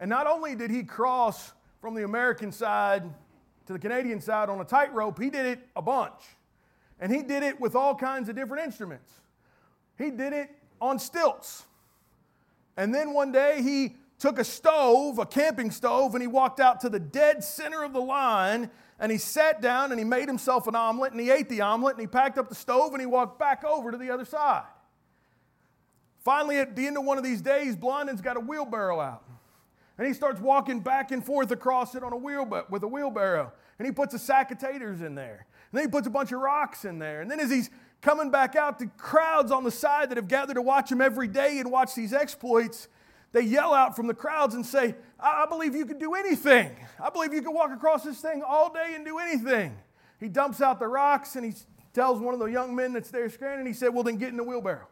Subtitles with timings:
[0.00, 3.04] And not only did he cross from the American side
[3.66, 6.22] to the Canadian side on a tightrope, he did it a bunch.
[6.98, 9.10] And he did it with all kinds of different instruments.
[9.98, 10.50] He did it
[10.80, 11.66] on stilts.
[12.76, 16.80] And then one day he took a stove, a camping stove, and he walked out
[16.80, 20.66] to the dead center of the line and he sat down and he made himself
[20.66, 23.06] an omelet and he ate the omelet and he packed up the stove and he
[23.06, 24.66] walked back over to the other side.
[26.18, 29.24] Finally, at the end of one of these days, Blondin's got a wheelbarrow out.
[30.00, 33.52] And he starts walking back and forth across it on a wheel, with a wheelbarrow.
[33.78, 35.44] And he puts a sack of taters in there.
[35.70, 37.20] And then he puts a bunch of rocks in there.
[37.20, 37.68] And then as he's
[38.00, 41.28] coming back out, the crowds on the side that have gathered to watch him every
[41.28, 42.88] day and watch these exploits,
[43.32, 46.74] they yell out from the crowds and say, I, I believe you can do anything.
[46.98, 49.76] I believe you can walk across this thing all day and do anything.
[50.18, 51.52] He dumps out the rocks and he
[51.92, 54.38] tells one of the young men that's there scanning, he said, Well, then get in
[54.38, 54.88] the wheelbarrow.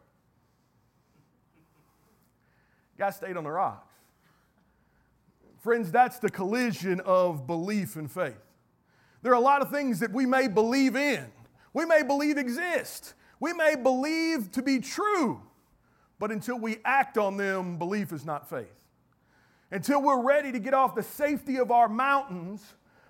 [2.99, 3.88] Guy stayed on the rocks.
[5.69, 8.41] Friends, that's the collision of belief and faith.
[9.21, 11.27] There are a lot of things that we may believe in,
[11.75, 15.43] we may believe exist, we may believe to be true,
[16.19, 18.73] but until we act on them, belief is not faith.
[19.71, 22.65] Until we're ready to get off the safety of our mountains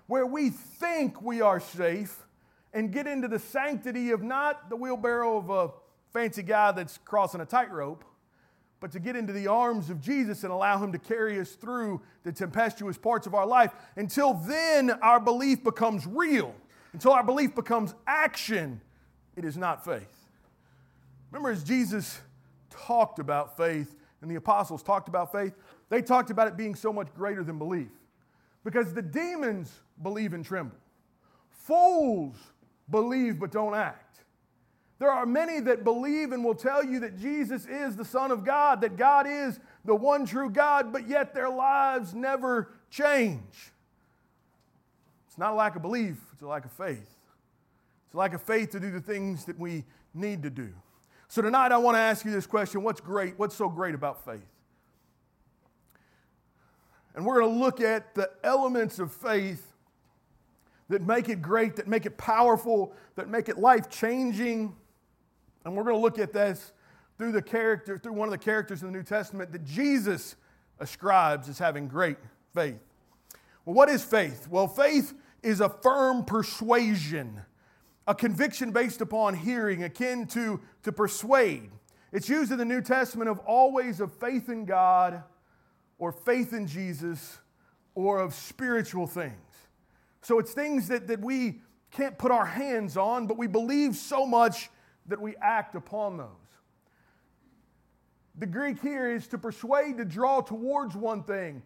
[0.07, 2.27] where we think we are safe
[2.73, 5.71] and get into the sanctity of not the wheelbarrow of a
[6.11, 8.03] fancy guy that's crossing a tightrope,
[8.79, 12.01] but to get into the arms of Jesus and allow Him to carry us through
[12.23, 13.71] the tempestuous parts of our life.
[13.95, 16.55] Until then, our belief becomes real.
[16.93, 18.81] Until our belief becomes action,
[19.35, 20.27] it is not faith.
[21.31, 22.19] Remember, as Jesus
[22.69, 25.53] talked about faith and the apostles talked about faith,
[25.89, 27.89] they talked about it being so much greater than belief.
[28.63, 30.77] Because the demons believe and tremble,
[31.49, 32.35] fools
[32.89, 34.08] believe but don't act.
[34.99, 38.43] There are many that believe and will tell you that Jesus is the Son of
[38.43, 43.71] God, that God is the one true God, but yet their lives never change.
[45.27, 47.15] It's not a lack of belief, it's a lack of faith.
[48.07, 50.69] It's a lack of faith to do the things that we need to do.
[51.29, 53.37] So tonight I want to ask you this question what's great?
[53.37, 54.41] What's so great about faith?
[57.15, 59.65] And we're going to look at the elements of faith
[60.89, 64.75] that make it great, that make it powerful, that make it life changing.
[65.65, 66.73] And we're going to look at this
[67.17, 70.35] through the character, through one of the characters in the New Testament that Jesus
[70.79, 72.17] ascribes as having great
[72.53, 72.79] faith.
[73.65, 74.47] Well, what is faith?
[74.49, 77.41] Well, faith is a firm persuasion,
[78.07, 81.69] a conviction based upon hearing, akin to, to persuade.
[82.11, 85.21] It's used in the New Testament of always of faith in God
[85.99, 87.37] or faith in Jesus
[87.93, 89.33] or of spiritual things.
[90.21, 91.61] So it's things that, that we
[91.91, 94.69] can't put our hands on, but we believe so much
[95.09, 96.27] that we act upon those.
[98.37, 101.61] The Greek here is to persuade, to draw towards one thing,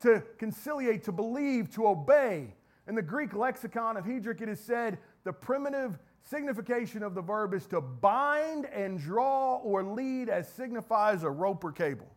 [0.00, 2.54] to conciliate, to believe, to obey.
[2.88, 7.52] In the Greek lexicon of Hedrick, it is said the primitive signification of the verb
[7.52, 12.08] is to bind and draw or lead as signifies a rope or cable.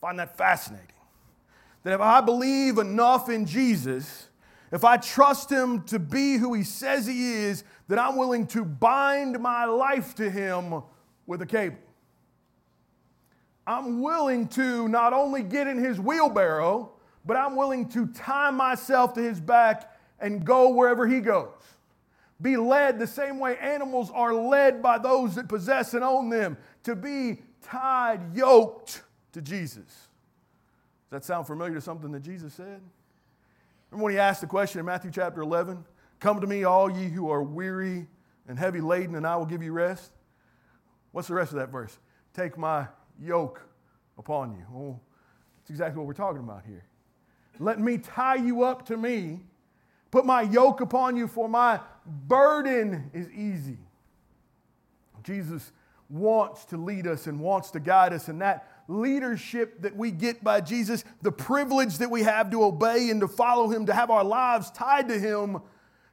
[0.00, 0.86] find that fascinating.
[1.82, 4.28] That if I believe enough in Jesus,
[4.70, 8.64] if I trust Him to be who He says He is, then I'm willing to
[8.64, 10.82] bind my life to Him
[11.26, 11.78] with a cable.
[13.66, 16.92] I'm willing to not only get in His wheelbarrow,
[17.24, 21.50] but I'm willing to tie myself to His back and go wherever He goes.
[22.40, 26.56] Be led the same way animals are led by those that possess and own them,
[26.82, 29.84] to be tied, yoked to Jesus.
[29.84, 32.80] Does that sound familiar to something that Jesus said?
[33.90, 35.84] Remember when he asked the question in Matthew chapter 11?
[36.20, 38.06] Come to me, all ye who are weary
[38.48, 40.12] and heavy laden, and I will give you rest.
[41.12, 41.98] What's the rest of that verse?
[42.34, 42.86] Take my
[43.20, 43.60] yoke
[44.18, 44.64] upon you.
[44.70, 45.00] Well,
[45.58, 46.84] that's exactly what we're talking about here.
[47.58, 49.40] Let me tie you up to me,
[50.10, 53.78] put my yoke upon you, for my burden is easy.
[55.22, 55.72] Jesus
[56.08, 60.44] wants to lead us and wants to guide us, and that leadership that we get
[60.44, 64.10] by Jesus, the privilege that we have to obey and to follow Him, to have
[64.10, 65.60] our lives tied to Him,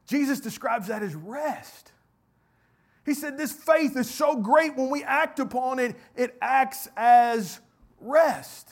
[0.07, 1.91] Jesus describes that as rest.
[3.05, 7.59] He said, This faith is so great when we act upon it, it acts as
[7.99, 8.69] rest.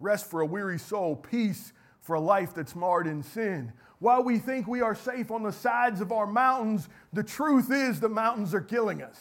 [0.00, 3.72] Rest for a weary soul, peace for a life that's marred in sin.
[3.98, 7.98] While we think we are safe on the sides of our mountains, the truth is
[7.98, 9.18] the mountains are killing us.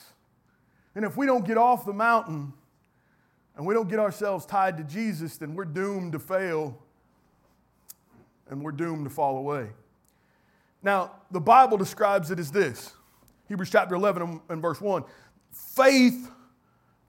[0.95, 2.53] And if we don't get off the mountain,
[3.55, 6.77] and we don't get ourselves tied to Jesus, then we're doomed to fail
[8.49, 9.69] and we're doomed to fall away.
[10.85, 12.93] Now, the Bible describes it as this
[13.49, 15.03] Hebrews chapter 11 and verse 1
[15.51, 16.29] faith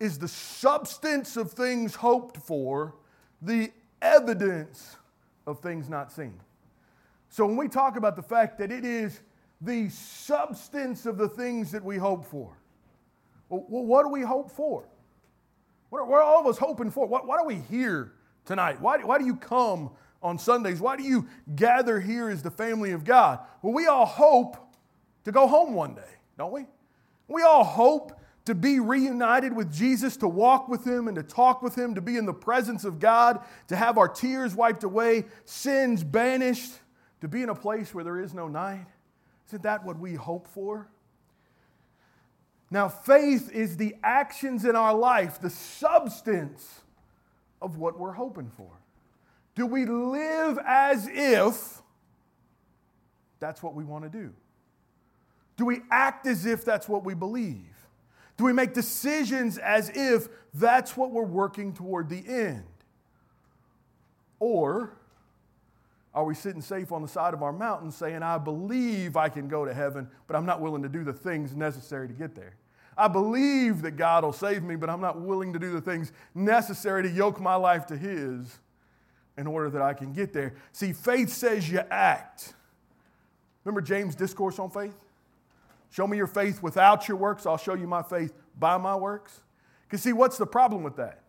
[0.01, 2.95] is the substance of things hoped for,
[3.43, 3.71] the
[4.01, 4.97] evidence
[5.47, 6.41] of things not seen.
[7.29, 9.21] So when we talk about the fact that it is
[9.61, 12.57] the substance of the things that we hope for,
[13.51, 14.89] well, what do we hope for?
[15.91, 17.07] What are, what are all of us hoping for?
[17.07, 18.13] Why are we here
[18.47, 18.81] tonight?
[18.81, 19.91] Why, why do you come
[20.27, 20.81] on Sundays?
[20.81, 23.39] Why do you gather here as the family of God?
[23.63, 24.57] Well, we all hope
[25.25, 26.03] to go home one day,
[26.37, 26.67] don't we?
[27.29, 31.63] We all hope to be reunited with Jesus, to walk with Him and to talk
[31.63, 35.25] with Him, to be in the presence of God, to have our tears wiped away,
[35.45, 36.73] sins banished,
[37.21, 38.87] to be in a place where there is no night.
[39.49, 40.89] Isn't that what we hope for?
[42.71, 46.81] Now, faith is the actions in our life, the substance
[47.63, 48.71] of what we're hoping for.
[49.57, 51.83] Do we live as if
[53.41, 54.33] that's what we want to do?
[55.57, 57.65] Do we act as if that's what we believe?
[58.37, 62.65] Do we make decisions as if that's what we're working toward the end?
[64.39, 64.93] Or
[66.15, 69.49] are we sitting safe on the side of our mountain saying, I believe I can
[69.49, 72.57] go to heaven, but I'm not willing to do the things necessary to get there?
[72.99, 76.13] I believe that God will save me, but I'm not willing to do the things
[76.35, 78.59] necessary to yoke my life to His
[79.37, 80.55] in order that I can get there.
[80.73, 82.55] See, faith says you act.
[83.65, 84.97] Remember James' discourse on faith?
[85.91, 89.41] Show me your faith without your works, I'll show you my faith by my works.
[89.85, 91.23] Because, see, what's the problem with that?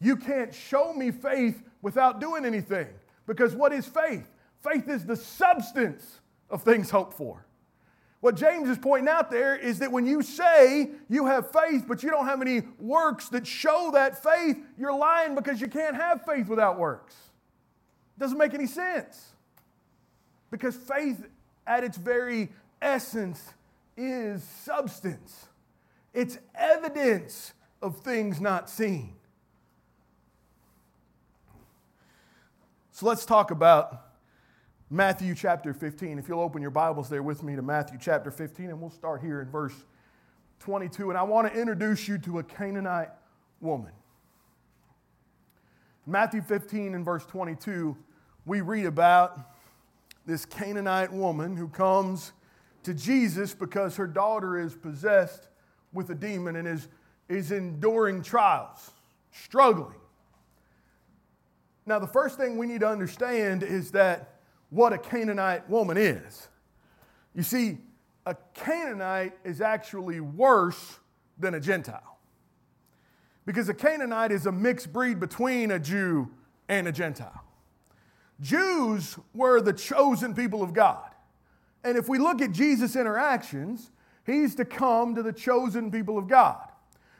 [0.00, 2.88] You can't show me faith without doing anything.
[3.26, 4.28] Because what is faith?
[4.62, 6.20] Faith is the substance
[6.50, 7.46] of things hoped for.
[8.20, 12.02] What James is pointing out there is that when you say you have faith, but
[12.02, 16.24] you don't have any works that show that faith, you're lying because you can't have
[16.24, 17.14] faith without works.
[18.18, 19.32] Doesn't make any sense.
[20.50, 21.26] Because faith,
[21.66, 22.50] at its very
[22.80, 23.54] essence,
[23.96, 25.46] is substance,
[26.12, 29.14] it's evidence of things not seen.
[32.92, 34.04] So let's talk about
[34.88, 36.18] Matthew chapter 15.
[36.18, 39.20] If you'll open your Bibles there with me to Matthew chapter 15, and we'll start
[39.20, 39.74] here in verse
[40.60, 41.10] 22.
[41.10, 43.10] And I want to introduce you to a Canaanite
[43.60, 43.90] woman.
[46.06, 47.96] Matthew 15 and verse 22,
[48.44, 49.52] we read about
[50.26, 52.32] this Canaanite woman who comes
[52.82, 55.48] to Jesus because her daughter is possessed
[55.94, 56.88] with a demon and is,
[57.28, 58.90] is enduring trials,
[59.30, 59.96] struggling.
[61.86, 64.40] Now, the first thing we need to understand is that
[64.70, 66.48] what a Canaanite woman is.
[67.34, 67.78] You see,
[68.26, 70.98] a Canaanite is actually worse
[71.38, 72.13] than a Gentile.
[73.46, 76.30] Because a Canaanite is a mixed breed between a Jew
[76.68, 77.44] and a Gentile.
[78.40, 81.10] Jews were the chosen people of God.
[81.84, 83.90] And if we look at Jesus' interactions,
[84.24, 86.70] he's to come to the chosen people of God.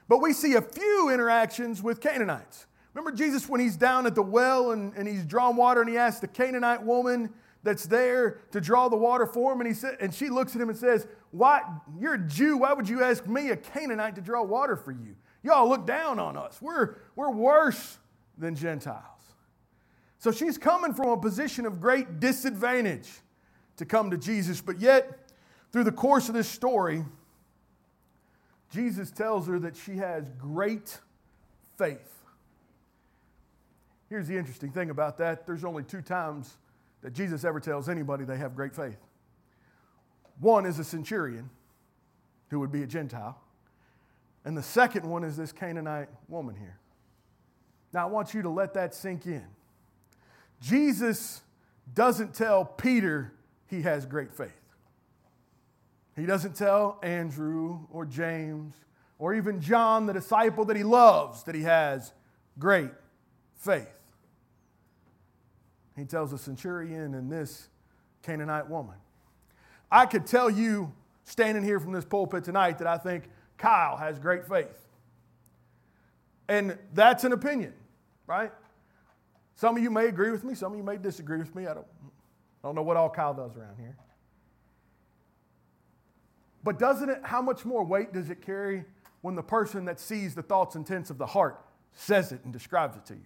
[0.09, 2.67] But we see a few interactions with Canaanites.
[2.95, 5.97] Remember Jesus when he's down at the well and, and he's drawing water and he
[5.97, 7.31] asks the Canaanite woman
[7.63, 10.63] that's there to draw the water for him and, he sa- and she looks at
[10.63, 11.63] him and says, Why,
[11.99, 15.17] you're a Jew, why would you ask me, a Canaanite, to draw water for you?
[15.45, 16.61] Y'all look down on us.
[16.61, 17.99] We're, we're worse
[18.37, 19.03] than Gentiles.
[20.19, 23.11] So she's coming from a position of great disadvantage
[23.77, 24.63] to come to Jesus.
[24.63, 25.31] But yet,
[25.71, 27.05] through the course of this story,
[28.73, 30.99] Jesus tells her that she has great
[31.77, 32.11] faith.
[34.09, 36.57] Here's the interesting thing about that there's only two times
[37.03, 38.99] that Jesus ever tells anybody they have great faith.
[40.41, 41.51] One is a centurion,
[42.51, 43.39] who would be a Gentile,
[44.45, 46.79] and the second one is this Canaanite woman here.
[47.93, 49.47] Now, I want you to let that sink in.
[50.61, 51.43] Jesus
[51.95, 53.33] doesn't tell Peter
[53.67, 54.51] he has great faith.
[56.17, 58.75] He doesn't tell Andrew or James
[59.19, 62.13] or even John, the disciple that he loves, that he has
[62.59, 62.91] great
[63.57, 63.89] faith.
[65.97, 67.69] He tells the centurion and this
[68.23, 68.97] Canaanite woman.
[69.91, 70.93] I could tell you,
[71.25, 73.25] standing here from this pulpit tonight, that I think
[73.59, 74.89] Kyle has great faith.
[76.49, 77.73] And that's an opinion,
[78.27, 78.53] right?
[79.57, 81.67] Some of you may agree with me, some of you may disagree with me.
[81.67, 81.87] I don't,
[82.63, 83.97] I don't know what all Kyle does around here.
[86.63, 88.85] But doesn't it, how much more weight does it carry
[89.21, 91.61] when the person that sees the thoughts and intents of the heart
[91.93, 93.21] says it and describes it to you?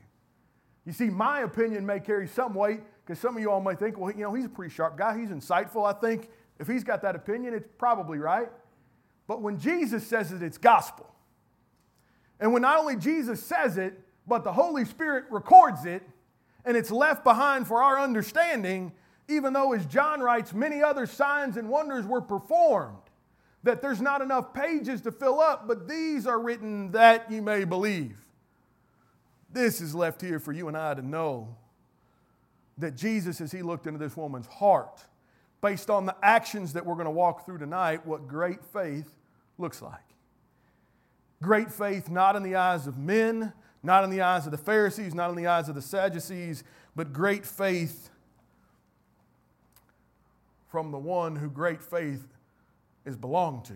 [0.85, 3.99] You see, my opinion may carry some weight because some of you all may think,
[3.99, 5.19] well, you know, he's a pretty sharp guy.
[5.19, 5.87] He's insightful.
[5.87, 8.49] I think if he's got that opinion, it's probably right.
[9.29, 11.07] But when Jesus says it, it's gospel.
[12.41, 16.03] And when not only Jesus says it, but the Holy Spirit records it,
[16.65, 18.93] and it's left behind for our understanding,
[19.29, 22.97] even though, as John writes, many other signs and wonders were performed,
[23.63, 27.65] that there's not enough pages to fill up, but these are written that you may
[27.65, 28.19] believe.
[29.53, 31.55] This is left here for you and I to know
[32.79, 35.05] that Jesus, as he looked into this woman's heart,
[35.61, 39.11] based on the actions that we're going to walk through tonight, what great faith
[39.59, 40.01] looks like.
[41.43, 45.15] Great faith not in the eyes of men, not in the eyes of the Pharisees,
[45.15, 46.65] not in the eyes of the Sadducees,
[46.97, 48.11] but great faith
[50.69, 52.25] from the one who great faith
[53.05, 53.75] is belonged to.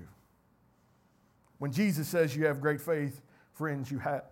[1.59, 3.21] When Jesus says you have great faith,
[3.53, 4.25] friends, you have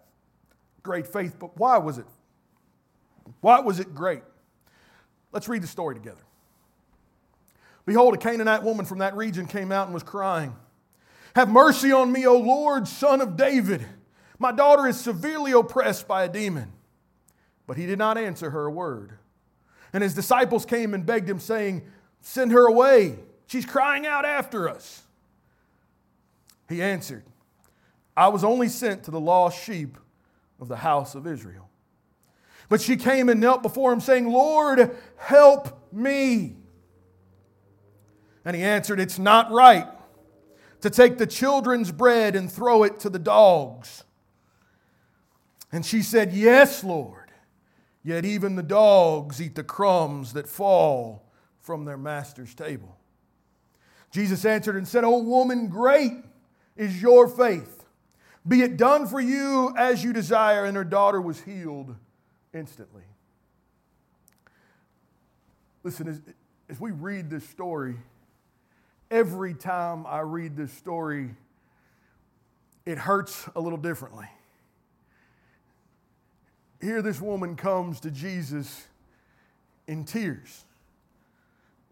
[0.83, 1.37] great faith.
[1.39, 2.07] But why was it?
[3.41, 4.23] Why was it great?
[5.33, 6.23] Let's read the story together.
[7.87, 10.55] Behold, a Canaanite woman from that region came out and was crying,
[11.35, 13.85] Have mercy on me, O Lord, son of David.
[14.39, 16.73] My daughter is severely oppressed by a demon.
[17.67, 19.13] But he did not answer her a word.
[19.93, 21.83] And his disciples came and begged him, saying,
[22.21, 23.19] Send her away.
[23.47, 25.03] She's crying out after us.
[26.69, 27.25] He answered,
[28.17, 29.99] I was only sent to the lost sheep
[30.61, 31.69] of the house of Israel.
[32.69, 36.57] But she came and knelt before him, saying, Lord, help me.
[38.45, 39.87] And he answered, It's not right
[40.83, 44.05] to take the children's bread and throw it to the dogs.
[45.73, 47.31] And she said, Yes, Lord.
[48.03, 52.97] Yet even the dogs eat the crumbs that fall from their master's table.
[54.11, 56.13] Jesus answered and said, O woman, great
[56.77, 57.85] is your faith.
[58.49, 60.65] Be it done for you as you desire.
[60.65, 61.95] And her daughter was healed
[62.55, 63.05] instantly.
[65.83, 66.21] Listen, as,
[66.69, 67.97] as we read this story,
[69.11, 71.31] every time I read this story,
[72.87, 74.29] it hurts a little differently.
[76.81, 78.87] Here, this woman comes to Jesus
[79.87, 80.65] in tears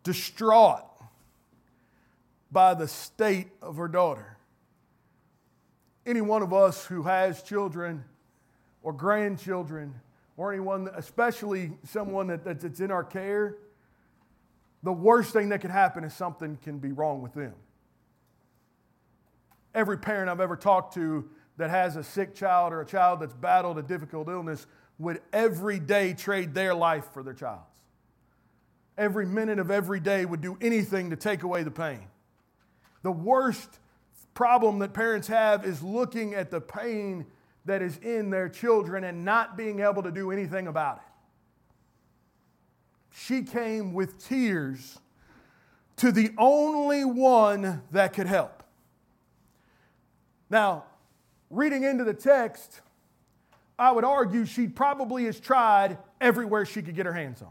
[0.03, 0.85] distraught
[2.51, 4.39] by the state of her daughter.
[6.07, 8.05] Any one of us who has children
[8.83, 9.93] or grandchildren,
[10.39, 13.57] or anyone, especially someone that, that's in our care,
[14.83, 17.55] the worst thing that can happen is something can be wrong with them.
[19.75, 23.35] Every parent I've ever talked to that has a sick child or a child that's
[23.35, 24.67] battled a difficult illness
[24.99, 27.65] would every day trade their life for their child's.
[28.97, 32.07] every minute of every day would do anything to take away the pain.
[33.03, 33.79] The worst
[34.35, 37.25] problem that parents have is looking at the pain
[37.65, 41.08] that is in their children and not being able to do anything about it.
[43.21, 45.01] She came with tears
[45.97, 48.63] to the only one that could help.
[50.49, 50.85] Now,
[51.51, 52.81] reading into the text,
[53.77, 57.51] I would argue she probably has tried everywhere she could get her hands on.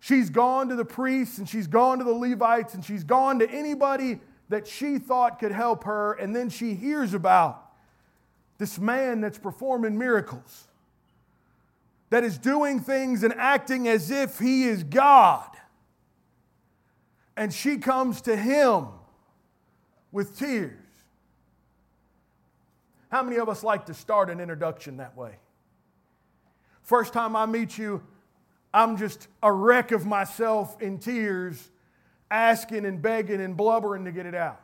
[0.00, 3.50] She's gone to the priests and she's gone to the Levites and she's gone to
[3.50, 6.14] anybody that she thought could help her.
[6.14, 7.70] And then she hears about
[8.58, 10.66] this man that's performing miracles,
[12.10, 15.48] that is doing things and acting as if he is God.
[17.36, 18.88] And she comes to him
[20.12, 20.76] with tears.
[23.10, 25.36] How many of us like to start an introduction that way?
[26.82, 28.02] First time I meet you,
[28.74, 31.70] I'm just a wreck of myself in tears,
[32.30, 34.60] asking and begging and blubbering to get it out.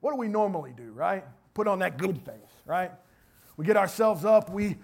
[0.00, 1.24] What do we normally do, right?
[1.54, 2.34] Put on that good face,
[2.64, 2.90] right?
[3.56, 4.76] We get ourselves up, we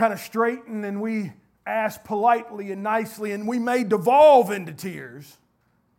[0.00, 1.30] kind of straighten, and we
[1.66, 5.36] ask politely and nicely, and we may devolve into tears,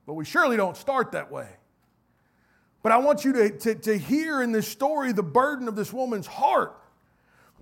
[0.07, 1.47] but we surely don't start that way.
[2.81, 5.93] But I want you to, to, to hear in this story the burden of this
[5.93, 6.75] woman's heart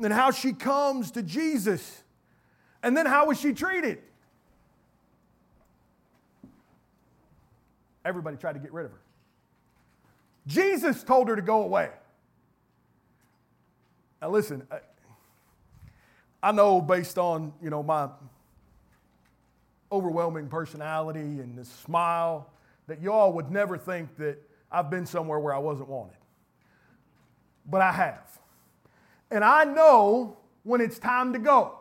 [0.01, 2.03] and how she comes to Jesus
[2.81, 3.99] and then how was she treated?
[8.05, 9.01] Everybody tried to get rid of her.
[10.47, 11.89] Jesus told her to go away.
[14.21, 14.77] Now listen, uh,
[16.41, 18.09] I know based on, you know, my
[19.91, 22.49] overwhelming personality and the smile
[22.87, 24.37] that y'all would never think that
[24.71, 26.17] I've been somewhere where I wasn't wanted.
[27.65, 28.39] But I have.
[29.31, 31.75] And I know when it's time to go.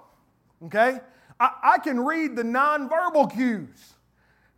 [0.64, 0.98] Okay?
[1.38, 3.94] I, I can read the nonverbal cues.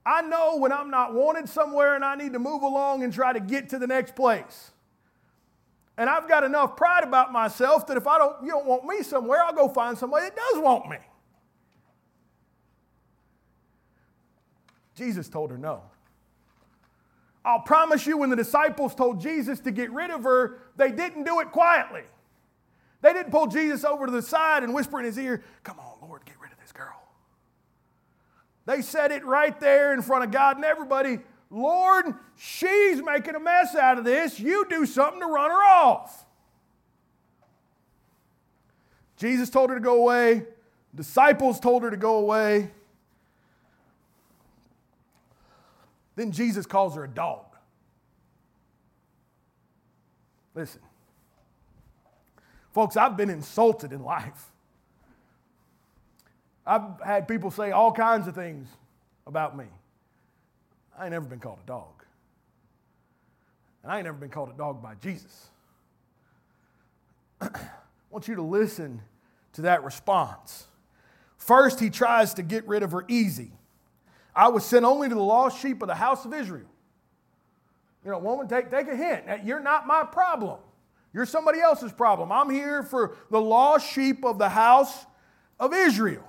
[0.04, 3.33] I know when I'm not wanted somewhere and I need to move along and try
[3.33, 4.71] to get to the next place.
[6.00, 9.02] And I've got enough pride about myself that if I don't, you don't want me
[9.02, 10.97] somewhere, I'll go find somebody that does want me.
[14.95, 15.83] Jesus told her no.
[17.45, 21.25] I'll promise you, when the disciples told Jesus to get rid of her, they didn't
[21.25, 22.04] do it quietly.
[23.02, 26.09] They didn't pull Jesus over to the side and whisper in his ear, Come on,
[26.09, 27.02] Lord, get rid of this girl.
[28.64, 31.19] They said it right there in front of God and everybody
[31.50, 34.38] Lord, she's making a mess out of this.
[34.38, 36.25] You do something to run her off.
[39.16, 40.47] Jesus told her to go away,
[40.95, 42.71] disciples told her to go away.
[46.16, 47.45] Then Jesus calls her a dog.
[50.54, 50.80] Listen,
[52.73, 54.47] folks, I've been insulted in life.
[56.66, 58.69] I've had people say all kinds of things
[59.26, 59.66] about me.
[61.00, 62.04] I ain't never been called a dog.
[63.83, 65.49] And I ain't never been called a dog by Jesus.
[67.40, 67.49] I
[68.11, 69.00] want you to listen
[69.54, 70.66] to that response.
[71.38, 73.50] First, he tries to get rid of her easy.
[74.37, 76.69] I was sent only to the lost sheep of the house of Israel.
[78.04, 79.25] You know, woman, take, take a hint.
[79.42, 80.59] You're not my problem.
[81.14, 82.30] You're somebody else's problem.
[82.30, 85.07] I'm here for the lost sheep of the house
[85.59, 86.28] of Israel.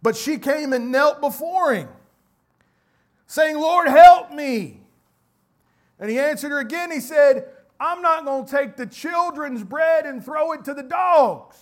[0.00, 1.88] But she came and knelt before him,
[3.34, 4.80] saying, Lord, help me.
[5.98, 6.92] And he answered her again.
[6.92, 7.48] He said,
[7.80, 11.56] I'm not going to take the children's bread and throw it to the dogs.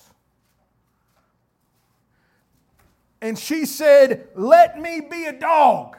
[3.23, 5.97] And she said, Let me be a dog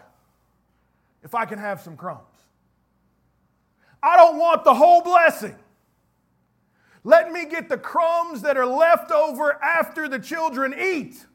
[1.23, 2.21] if I can have some crumbs.
[4.03, 5.55] I don't want the whole blessing.
[7.03, 11.25] Let me get the crumbs that are left over after the children eat.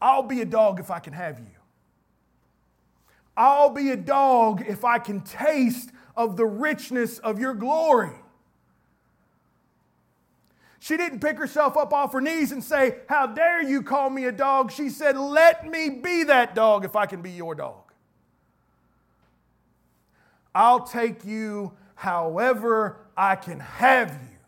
[0.00, 1.53] I'll be a dog if I can have you.
[3.36, 8.14] I'll be a dog if I can taste of the richness of your glory.
[10.78, 14.26] She didn't pick herself up off her knees and say, How dare you call me
[14.26, 14.70] a dog?
[14.70, 17.90] She said, Let me be that dog if I can be your dog.
[20.54, 24.38] I'll take you however I can have you.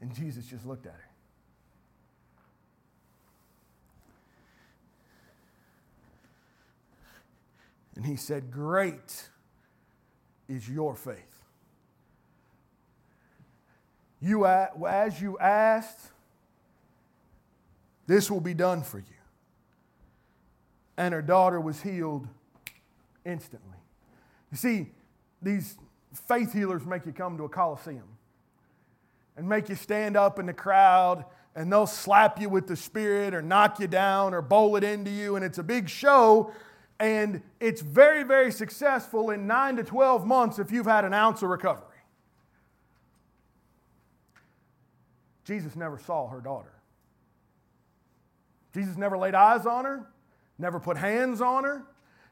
[0.00, 1.07] And Jesus just looked at her.
[7.98, 9.28] And he said, Great
[10.48, 11.16] is your faith.
[14.20, 16.12] You, as you asked,
[18.06, 19.04] this will be done for you.
[20.96, 22.28] And her daughter was healed
[23.26, 23.78] instantly.
[24.52, 24.86] You see,
[25.42, 25.76] these
[26.14, 28.16] faith healers make you come to a coliseum
[29.36, 31.24] and make you stand up in the crowd
[31.56, 35.10] and they'll slap you with the spirit or knock you down or bowl it into
[35.10, 36.52] you and it's a big show
[37.00, 41.42] and it's very, very successful in nine to 12 months if you've had an ounce
[41.42, 41.84] of recovery.
[45.44, 46.74] Jesus never saw her daughter.
[48.74, 50.06] Jesus never laid eyes on her,
[50.58, 51.84] never put hands on her.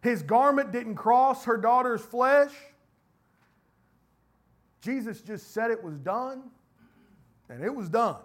[0.03, 2.53] His garment didn't cross her daughter's flesh.
[4.83, 6.43] Jesus just said it was done,
[7.49, 8.17] and it was done.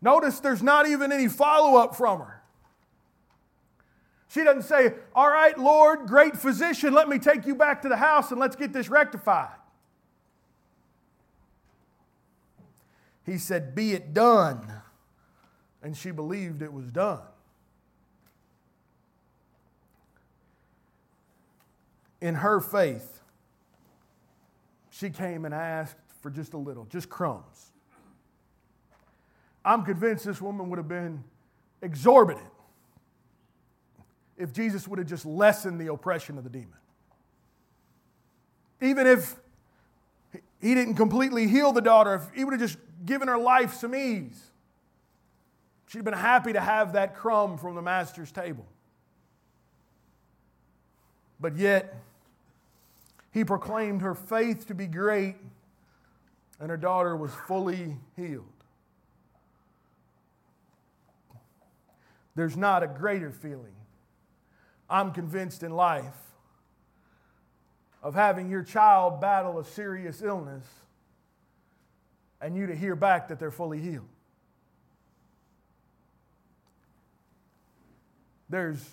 [0.00, 2.43] Notice there's not even any follow up from her.
[4.34, 7.96] She doesn't say, All right, Lord, great physician, let me take you back to the
[7.96, 9.54] house and let's get this rectified.
[13.24, 14.72] He said, Be it done.
[15.84, 17.20] And she believed it was done.
[22.20, 23.20] In her faith,
[24.90, 27.70] she came and asked for just a little, just crumbs.
[29.64, 31.22] I'm convinced this woman would have been
[31.82, 32.48] exorbitant
[34.36, 36.72] if Jesus would have just lessened the oppression of the demon.
[38.80, 39.36] Even if
[40.60, 43.94] he didn't completely heal the daughter, if he would have just given her life some
[43.94, 44.50] ease,
[45.86, 48.66] she'd have been happy to have that crumb from the master's table.
[51.38, 51.94] But yet,
[53.32, 55.36] he proclaimed her faith to be great,
[56.58, 58.46] and her daughter was fully healed.
[62.34, 63.74] There's not a greater feeling
[64.94, 66.14] I'm convinced in life
[68.00, 70.64] of having your child battle a serious illness
[72.40, 74.06] and you to hear back that they're fully healed.
[78.48, 78.88] There's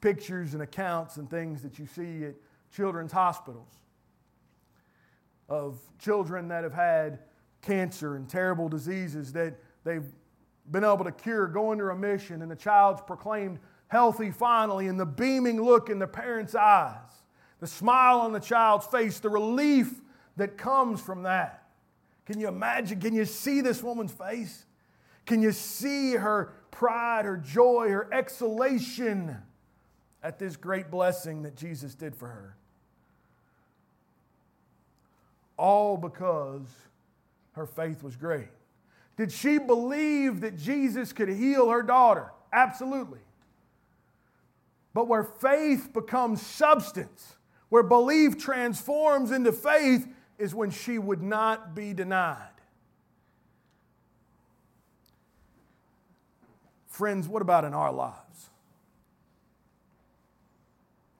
[0.00, 2.36] pictures and accounts and things that you see at
[2.72, 3.74] children's hospitals
[5.48, 7.18] of children that have had
[7.60, 10.06] cancer and terrible diseases that they've
[10.70, 15.06] been able to cure, go into remission, and the child's proclaimed healthy finally, and the
[15.06, 16.96] beaming look in the parent's eyes,
[17.60, 20.00] the smile on the child's face, the relief
[20.36, 21.64] that comes from that.
[22.26, 23.00] Can you imagine?
[23.00, 24.66] Can you see this woman's face?
[25.26, 29.36] Can you see her pride, her joy, her exultation
[30.22, 32.56] at this great blessing that Jesus did for her?
[35.56, 36.66] All because
[37.52, 38.48] her faith was great.
[39.16, 42.30] Did she believe that Jesus could heal her daughter?
[42.52, 43.18] Absolutely.
[44.98, 47.36] But where faith becomes substance,
[47.68, 50.08] where belief transforms into faith,
[50.38, 52.48] is when she would not be denied.
[56.88, 58.50] Friends, what about in our lives?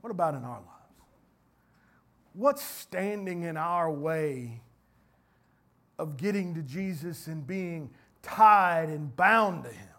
[0.00, 1.02] What about in our lives?
[2.32, 4.60] What's standing in our way
[6.00, 7.90] of getting to Jesus and being
[8.22, 9.97] tied and bound to Him?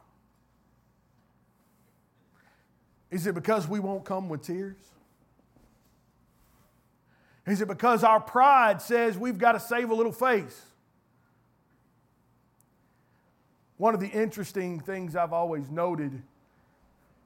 [3.12, 4.78] Is it because we won't come with tears?
[7.48, 10.62] Is it because our pride says we've got to save a little face?
[13.78, 16.22] One of the interesting things I've always noted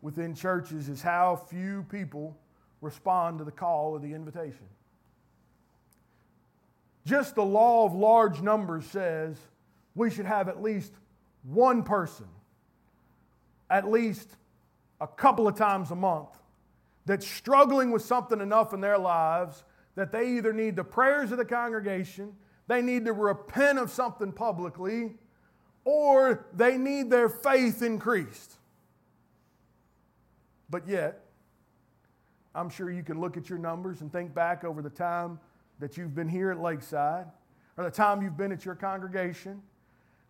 [0.02, 2.38] within churches is how few people
[2.80, 4.68] respond to the call or the invitation.
[7.06, 9.38] Just the law of large numbers says
[9.96, 10.94] we should have at least
[11.44, 12.28] one person,
[13.70, 14.30] at least
[15.04, 16.30] a couple of times a month,
[17.06, 19.64] that's struggling with something enough in their lives
[19.96, 22.34] that they either need the prayers of the congregation,
[22.68, 25.16] they need to repent of something publicly,
[25.84, 28.54] or they need their faith increased.
[30.70, 31.20] But yet,
[32.56, 35.40] I'm sure you can look at your numbers and think back over the time
[35.80, 37.26] that you've been here at Lakeside
[37.78, 39.62] or the time you've been at your congregation,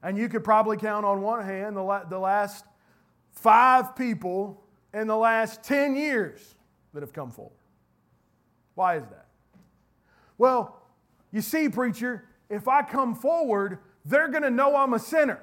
[0.01, 2.65] and you could probably count on one hand the, the last
[3.31, 4.62] five people
[4.93, 6.55] in the last 10 years
[6.93, 7.53] that have come forward.
[8.75, 9.27] Why is that?
[10.37, 10.81] Well,
[11.31, 15.39] you see, preacher, if I come forward, they're going to know I'm a sinner.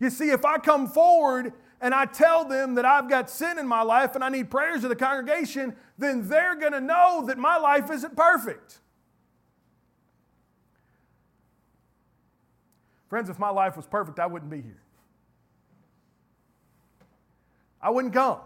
[0.00, 3.66] You see, if I come forward and I tell them that I've got sin in
[3.66, 7.38] my life and I need prayers of the congregation, then they're going to know that
[7.38, 8.80] my life isn't perfect.
[13.08, 14.82] Friends, if my life was perfect, I wouldn't be here.
[17.80, 18.38] I wouldn't come.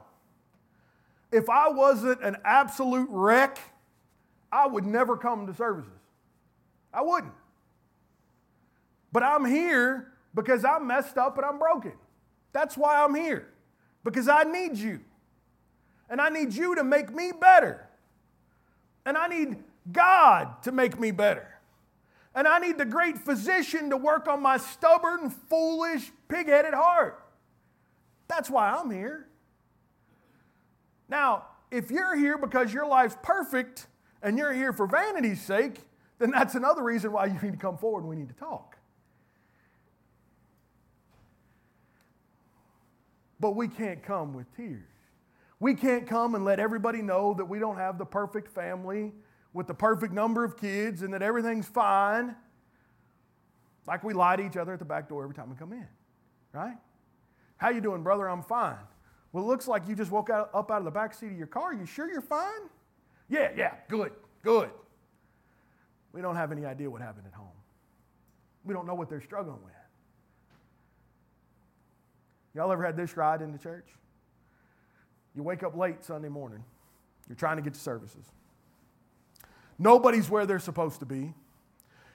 [1.31, 3.59] If I wasn't an absolute wreck,
[4.51, 5.91] I would never come to services.
[6.93, 7.33] I wouldn't.
[9.13, 11.93] But I'm here because I'm messed up and I'm broken.
[12.53, 13.49] That's why I'm here,
[14.05, 15.01] because I need you.
[16.11, 17.89] And I need you to make me better.
[19.07, 19.57] And I need
[19.91, 21.49] God to make me better.
[22.35, 27.22] And I need the great physician to work on my stubborn, foolish, pig headed heart.
[28.35, 29.29] That's why I'm here.
[31.07, 33.89] Now, if you're here because your life's perfect
[34.23, 35.83] and you're here for vanity's sake,
[36.19, 38.79] then that's another reason why you need to come forward and we need to talk.
[43.39, 44.89] But we can't come with tears.
[45.61, 49.13] We can't come and let everybody know that we don't have the perfect family
[49.53, 52.35] with the perfect number of kids and that everything's fine.
[53.87, 55.87] Like we lie to each other at the back door every time we come in,
[56.55, 56.79] right?
[57.63, 58.29] How you doing, brother?
[58.29, 58.75] I'm fine.
[59.33, 61.47] Well, it looks like you just woke up out of the back seat of your
[61.47, 61.73] car.
[61.73, 62.69] You sure you're fine?
[63.29, 64.11] Yeah, yeah, good,
[64.43, 64.69] good.
[66.13, 67.47] We don't have any idea what happened at home.
[68.65, 69.73] We don't know what they're struggling with.
[72.53, 73.87] Y'all ever had this ride into church?
[75.37, 76.65] You wake up late Sunday morning,
[77.29, 78.25] you're trying to get to services.
[79.79, 81.33] Nobody's where they're supposed to be.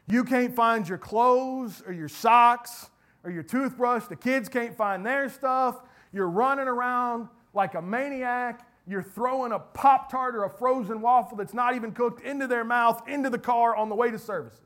[0.10, 2.90] You can't find your clothes or your socks
[3.24, 4.06] or your toothbrush.
[4.06, 5.82] The kids can't find their stuff.
[6.12, 8.68] You're running around like a maniac.
[8.88, 12.64] You're throwing a Pop Tart or a frozen waffle that's not even cooked into their
[12.64, 14.62] mouth, into the car on the way to services.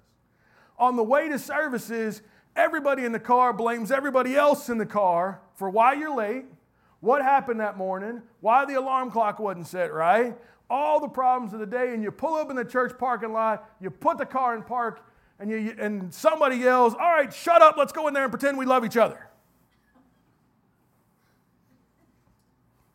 [0.77, 2.21] On the way to services,
[2.55, 6.45] everybody in the car blames everybody else in the car for why you're late,
[6.99, 10.37] what happened that morning, why the alarm clock wasn't set right,
[10.69, 13.69] all the problems of the day, and you pull up in the church parking lot,
[13.81, 15.03] you put the car in park,
[15.41, 18.58] and, you, and somebody yells, All right, shut up, let's go in there and pretend
[18.58, 19.27] we love each other.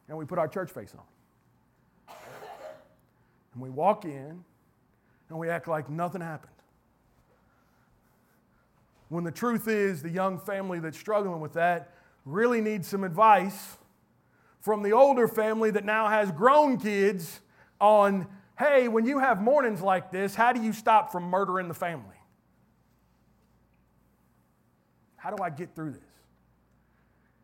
[0.09, 2.17] And we put our church face on.
[3.53, 4.45] And we walk in
[5.29, 6.53] and we act like nothing happened.
[9.09, 13.77] When the truth is, the young family that's struggling with that really needs some advice
[14.61, 17.41] from the older family that now has grown kids
[17.81, 18.27] on
[18.59, 22.16] hey, when you have mornings like this, how do you stop from murdering the family?
[25.27, 26.01] How do I get through this?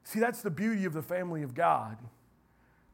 [0.04, 1.98] See, that's the beauty of the family of God.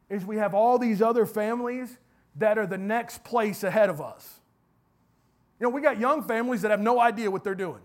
[0.09, 1.95] Is we have all these other families
[2.37, 4.39] that are the next place ahead of us.
[5.59, 7.81] You know, we got young families that have no idea what they're doing.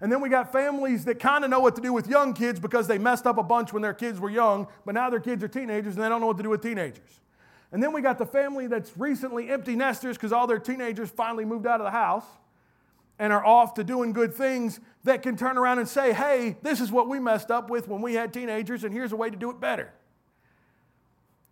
[0.00, 2.60] And then we got families that kind of know what to do with young kids
[2.60, 5.42] because they messed up a bunch when their kids were young, but now their kids
[5.42, 7.20] are teenagers and they don't know what to do with teenagers.
[7.72, 11.44] And then we got the family that's recently empty nesters because all their teenagers finally
[11.44, 12.26] moved out of the house
[13.18, 16.80] and are off to doing good things that can turn around and say, hey, this
[16.80, 19.36] is what we messed up with when we had teenagers, and here's a way to
[19.36, 19.92] do it better.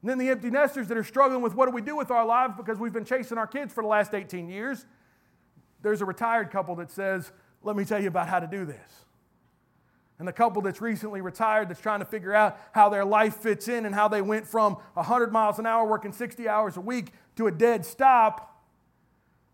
[0.03, 2.27] And then the empty nesters that are struggling with what do we do with our
[2.27, 4.85] lives because we've been chasing our kids for the last 18 years.
[5.81, 9.05] There's a retired couple that says, Let me tell you about how to do this.
[10.19, 13.67] And the couple that's recently retired that's trying to figure out how their life fits
[13.67, 17.13] in and how they went from 100 miles an hour working 60 hours a week
[17.37, 18.54] to a dead stop.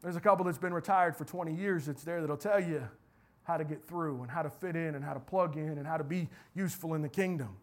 [0.02, 2.88] There's a couple that's been retired for 20 years that's there that'll tell you
[3.44, 5.86] how to get through and how to fit in and how to plug in and
[5.86, 7.56] how to be useful in the kingdom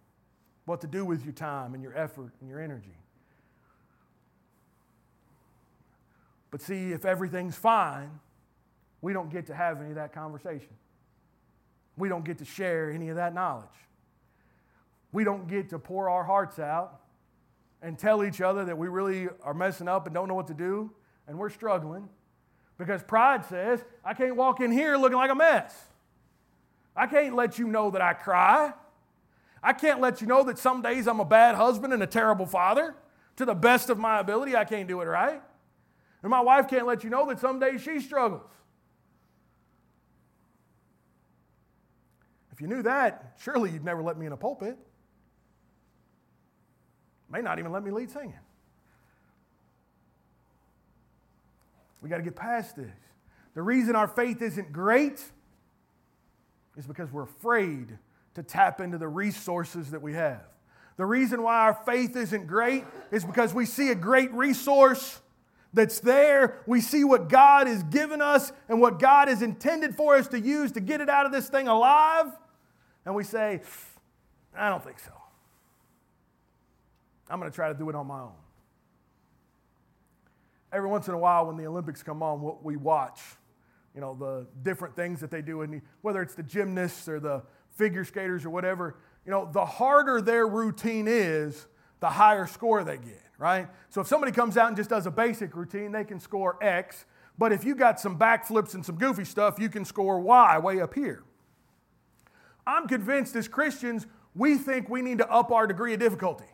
[0.65, 2.97] what to do with your time and your effort and your energy.
[6.51, 8.19] But see, if everything's fine,
[9.01, 10.73] we don't get to have any of that conversation.
[11.97, 13.65] We don't get to share any of that knowledge.
[15.11, 16.99] We don't get to pour our hearts out
[17.81, 20.53] and tell each other that we really are messing up and don't know what to
[20.53, 20.91] do
[21.27, 22.09] and we're struggling
[22.77, 25.73] because pride says, I can't walk in here looking like a mess.
[26.95, 28.73] I can't let you know that I cry.
[29.61, 32.45] I can't let you know that some days I'm a bad husband and a terrible
[32.45, 32.95] father.
[33.37, 35.41] To the best of my ability, I can't do it right.
[36.23, 38.49] And my wife can't let you know that some days she struggles.
[42.51, 44.77] If you knew that, surely you'd never let me in a pulpit.
[47.29, 48.39] May not even let me lead singing.
[52.01, 52.89] We got to get past this.
[53.53, 55.23] The reason our faith isn't great
[56.77, 57.97] is because we're afraid
[58.35, 60.43] to tap into the resources that we have.
[60.97, 65.21] The reason why our faith isn't great is because we see a great resource
[65.73, 66.61] that's there.
[66.65, 70.39] We see what God has given us and what God has intended for us to
[70.39, 72.27] use to get it out of this thing alive.
[73.05, 73.61] And we say,
[74.55, 75.11] I don't think so.
[77.29, 78.46] I'm going to try to do it on my own.
[80.77, 83.19] Every once in a while, when the Olympics come on, what we watch,
[83.95, 87.41] you know, the different things that they do, and whether it's the gymnasts or the
[87.71, 91.65] figure skaters or whatever, you know, the harder their routine is,
[91.99, 93.67] the higher score they get, right?
[93.89, 97.05] So if somebody comes out and just does a basic routine, they can score X.
[97.39, 100.79] But if you got some backflips and some goofy stuff, you can score Y way
[100.79, 101.23] up here.
[102.67, 106.45] I'm convinced as Christians, we think we need to up our degree of difficulty.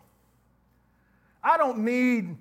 [1.43, 2.37] I don't need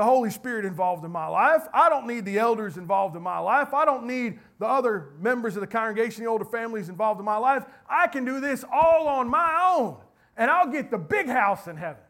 [0.00, 1.68] the Holy Spirit involved in my life.
[1.74, 3.74] I don't need the elders involved in my life.
[3.74, 7.36] I don't need the other members of the congregation, the older families involved in my
[7.36, 7.66] life.
[7.86, 9.98] I can do this all on my own,
[10.38, 12.00] and I'll get the big house in heaven.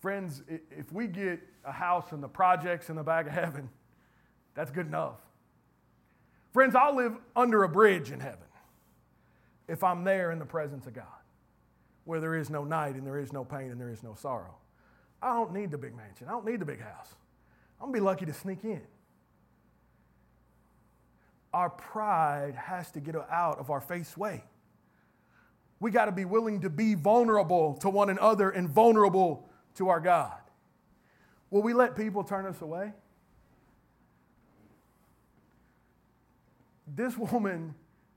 [0.00, 3.68] Friends, if we get a house and the projects in the back of heaven,
[4.56, 5.20] that's good enough.
[6.52, 8.48] Friends, I'll live under a bridge in heaven
[9.68, 11.17] if I'm there in the presence of God
[12.08, 14.54] where there is no night and there is no pain and there is no sorrow.
[15.20, 16.26] I don't need the big mansion.
[16.26, 17.14] I don't need the big house.
[17.78, 18.80] I'm going to be lucky to sneak in.
[21.52, 24.42] Our pride has to get out of our face way.
[25.80, 30.00] We got to be willing to be vulnerable to one another and vulnerable to our
[30.00, 30.40] God.
[31.50, 32.94] Will we let people turn us away?
[36.86, 37.74] This woman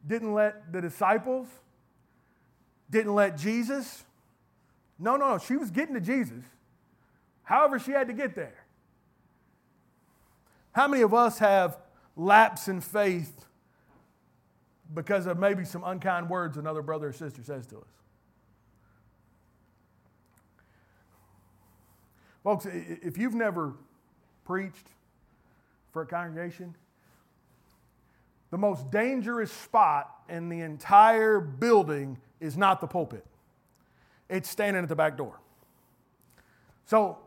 [0.08, 1.48] didn't let the disciples
[2.92, 4.04] didn't let Jesus.
[5.00, 5.38] No, no, no.
[5.40, 6.44] She was getting to Jesus.
[7.44, 8.66] However, she had to get there.
[10.74, 11.78] How many of us have
[12.16, 13.46] lapse in faith
[14.94, 17.88] because of maybe some unkind words another brother or sister says to us?
[22.44, 23.74] Folks, if you've never
[24.46, 24.88] preached
[25.92, 26.76] for a congregation,
[28.50, 33.26] the most dangerous spot in the entire building is not the pulpit,
[34.28, 35.40] it's standing at the back door.
[36.86, 37.20] So,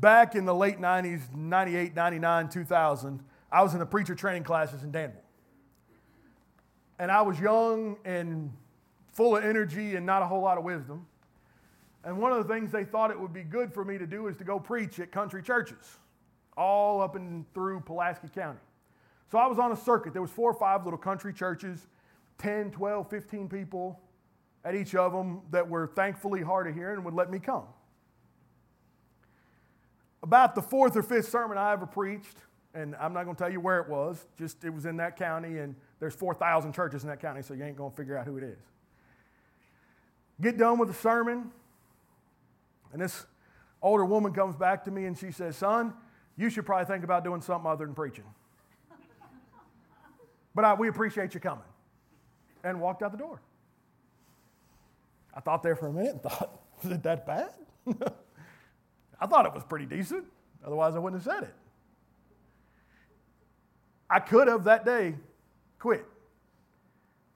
[0.00, 3.20] back in the late 90s, 98, 99, 2000,
[3.50, 5.20] I was in the preacher training classes in Danville.
[6.98, 8.52] And I was young and
[9.12, 11.06] full of energy and not a whole lot of wisdom.
[12.04, 14.28] And one of the things they thought it would be good for me to do
[14.28, 15.98] is to go preach at country churches,
[16.56, 18.60] all up and through Pulaski County.
[19.30, 20.12] So I was on a circuit.
[20.12, 21.88] There was four or five little country churches,
[22.38, 24.00] 10, 12, 15 people
[24.68, 27.64] at each of them that were thankfully hard of hearing and would let me come.
[30.22, 32.36] About the fourth or fifth sermon I ever preached,
[32.74, 35.16] and I'm not going to tell you where it was, just it was in that
[35.16, 38.26] county, and there's 4,000 churches in that county, so you ain't going to figure out
[38.26, 38.58] who it is.
[40.38, 41.50] Get done with the sermon,
[42.92, 43.24] and this
[43.80, 45.94] older woman comes back to me and she says, Son,
[46.36, 48.24] you should probably think about doing something other than preaching.
[50.54, 51.64] but I, we appreciate you coming.
[52.62, 53.40] And walked out the door.
[55.34, 57.50] I thought there for a minute and thought, was it that bad?
[59.20, 60.24] I thought it was pretty decent.
[60.64, 61.54] Otherwise, I wouldn't have said it.
[64.10, 65.14] I could have that day
[65.78, 66.04] quit.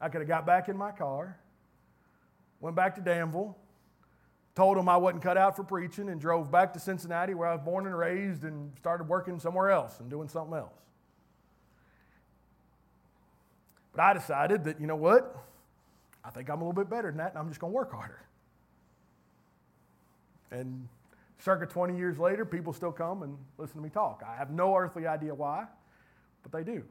[0.01, 1.39] I could have got back in my car,
[2.61, 3.57] went back to Danville,
[4.55, 7.55] told them I wasn't cut out for preaching, and drove back to Cincinnati, where I
[7.55, 10.75] was born and raised, and started working somewhere else and doing something else.
[13.95, 15.37] But I decided that, you know what?
[16.25, 17.93] I think I'm a little bit better than that, and I'm just going to work
[17.93, 18.21] harder.
[20.51, 20.89] And
[21.39, 24.23] circa 20 years later, people still come and listen to me talk.
[24.27, 25.67] I have no earthly idea why,
[26.43, 26.85] but they do.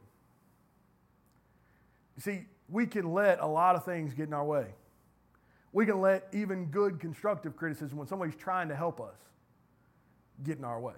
[2.16, 4.68] You see, we can let a lot of things get in our way.
[5.74, 9.16] We can let even good constructive criticism when somebody's trying to help us
[10.44, 10.94] get in our way.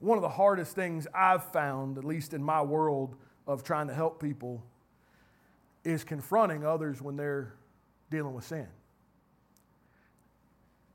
[0.00, 3.16] One of the hardest things I've found, at least in my world
[3.46, 4.62] of trying to help people,
[5.88, 7.54] is confronting others when they're
[8.10, 8.68] dealing with sin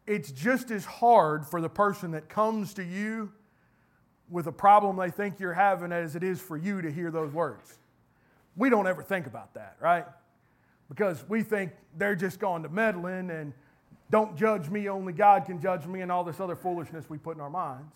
[0.06, 3.32] it's just as hard for the person that comes to you
[4.30, 7.32] with a problem they think you're having as it is for you to hear those
[7.32, 7.78] words.
[8.56, 10.06] We don't ever think about that, right?
[10.90, 13.54] Because we think they're just going to meddling and
[14.10, 17.36] don't judge me, only God can judge me, and all this other foolishness we put
[17.36, 17.96] in our minds.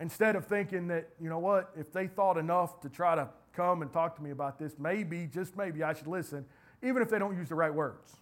[0.00, 3.80] Instead of thinking that, you know what, if they thought enough to try to come
[3.82, 6.44] and talk to me about this, maybe, just maybe, I should listen,
[6.82, 8.16] even if they don't use the right words.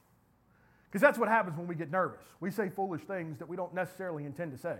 [0.87, 2.21] Because that's what happens when we get nervous.
[2.39, 4.77] We say foolish things that we don't necessarily intend to say.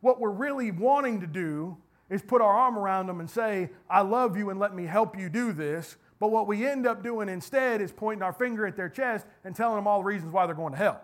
[0.00, 1.76] What we're really wanting to do
[2.08, 5.18] is put our arm around them and say, I love you and let me help
[5.18, 5.96] you do this.
[6.18, 9.54] But what we end up doing instead is pointing our finger at their chest and
[9.54, 11.00] telling them all the reasons why they're going to hell.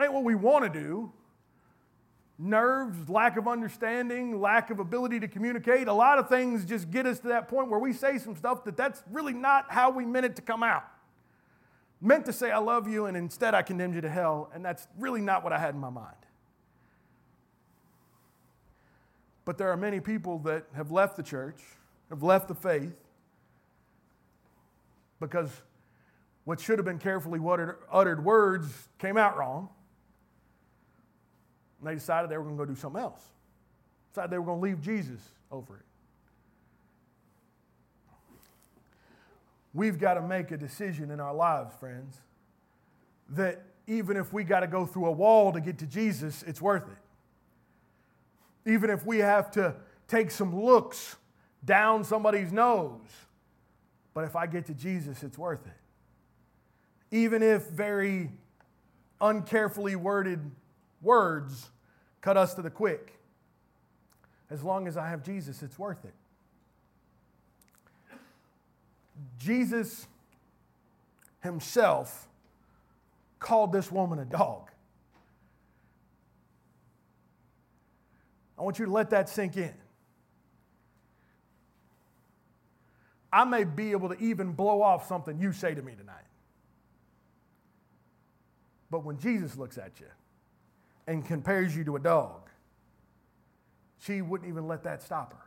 [0.00, 1.12] Ain't what we want to do.
[2.36, 7.06] Nerves, lack of understanding, lack of ability to communicate, a lot of things just get
[7.06, 10.04] us to that point where we say some stuff that that's really not how we
[10.04, 10.84] meant it to come out
[12.04, 14.86] meant to say, I love you, and instead I condemned you to hell, and that's
[14.98, 16.14] really not what I had in my mind.
[19.46, 21.60] But there are many people that have left the church,
[22.10, 22.94] have left the faith,
[25.18, 25.50] because
[26.44, 27.40] what should have been carefully
[27.90, 29.70] uttered words came out wrong.
[31.84, 33.20] And they decided they were going to go do something else.
[34.14, 35.20] Decided they were going to leave Jesus
[35.52, 35.82] over it.
[39.74, 42.16] We've got to make a decision in our lives, friends,
[43.30, 46.62] that even if we got to go through a wall to get to Jesus, it's
[46.62, 48.72] worth it.
[48.72, 49.74] Even if we have to
[50.08, 51.16] take some looks
[51.66, 53.02] down somebody's nose,
[54.14, 57.14] but if I get to Jesus, it's worth it.
[57.14, 58.30] Even if very
[59.20, 60.50] uncarefully worded
[61.02, 61.68] words
[62.24, 63.12] cut us to the quick,
[64.48, 66.14] as long as I have Jesus, it's worth it.
[69.38, 70.06] Jesus
[71.42, 72.26] himself
[73.38, 74.70] called this woman a dog.
[78.58, 79.74] I want you to let that sink in.
[83.30, 86.24] I may be able to even blow off something you say to me tonight.
[88.90, 90.06] But when Jesus looks at you
[91.06, 92.48] and compares you to a dog,
[93.98, 95.38] she wouldn't even let that stop her.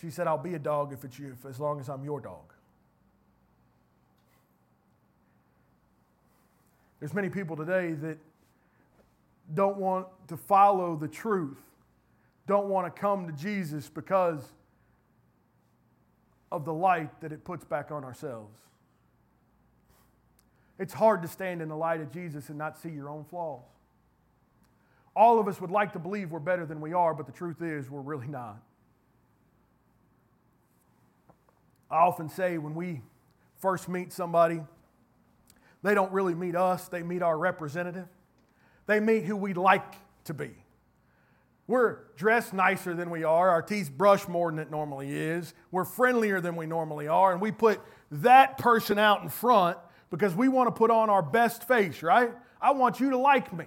[0.00, 2.20] She said, I'll be a dog if it's you, if, as long as I'm your
[2.20, 2.54] dog.
[6.98, 8.18] There's many people today that
[9.54, 11.60] don't want to follow the truth,
[12.46, 14.42] don't want to come to Jesus because
[16.52, 18.58] of the light that it puts back on ourselves.
[20.80, 23.60] It's hard to stand in the light of Jesus and not see your own flaws.
[25.14, 27.60] All of us would like to believe we're better than we are, but the truth
[27.60, 28.56] is we're really not.
[31.90, 33.02] I often say when we
[33.58, 34.62] first meet somebody,
[35.82, 38.08] they don't really meet us, they meet our representative.
[38.86, 39.84] They meet who we'd like
[40.24, 40.50] to be.
[41.66, 45.84] We're dressed nicer than we are, our teeth brush more than it normally is, we're
[45.84, 49.76] friendlier than we normally are, and we put that person out in front
[50.10, 52.32] because we want to put on our best face, right?
[52.60, 53.66] I want you to like me.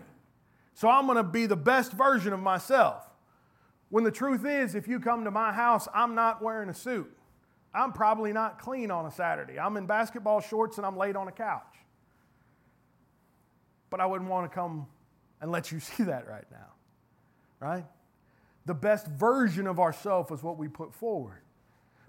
[0.73, 3.03] So I'm going to be the best version of myself.
[3.89, 7.11] When the truth is, if you come to my house, I'm not wearing a suit.
[7.73, 9.59] I'm probably not clean on a Saturday.
[9.59, 11.61] I'm in basketball shorts and I'm laid on a couch.
[13.89, 14.87] But I wouldn't want to come
[15.41, 16.73] and let you see that right now,
[17.59, 17.85] right?
[18.65, 21.41] The best version of ourselves is what we put forward.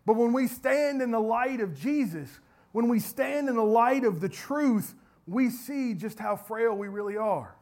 [0.07, 2.41] But when we stand in the light of Jesus,
[2.75, 4.97] when we stand in the light of the truth,
[5.29, 7.55] we see just how frail we really are.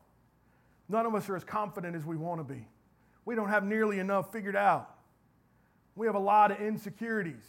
[0.88, 2.66] None of us are as confident as we want to be.
[3.26, 4.88] We don't have nearly enough figured out.
[5.96, 7.44] We have a lot of insecurities.